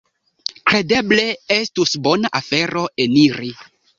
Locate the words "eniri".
3.07-3.53